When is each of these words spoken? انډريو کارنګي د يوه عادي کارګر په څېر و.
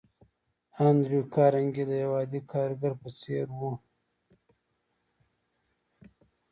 انډريو 0.85 1.23
کارنګي 1.35 1.83
د 1.87 1.91
يوه 2.03 2.17
عادي 2.21 2.41
کارګر 2.51 2.93
په 3.01 3.09
څېر 3.19 3.47
و. 3.59 3.59